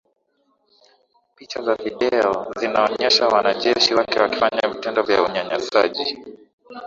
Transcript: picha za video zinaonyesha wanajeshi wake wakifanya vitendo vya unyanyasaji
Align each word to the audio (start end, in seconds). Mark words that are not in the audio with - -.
picha 1.35 1.61
za 1.61 1.75
video 1.75 2.53
zinaonyesha 2.59 3.27
wanajeshi 3.27 3.93
wake 3.93 4.19
wakifanya 4.19 4.67
vitendo 4.73 5.03
vya 5.03 5.23
unyanyasaji 5.23 6.17